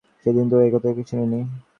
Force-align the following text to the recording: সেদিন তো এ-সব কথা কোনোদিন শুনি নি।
সেদিন 0.21 0.45
তো 0.51 0.55
এ-সব 0.57 0.71
কথা 0.73 0.87
কোনোদিন 0.87 1.05
শুনি 1.09 1.25
নি। 1.33 1.39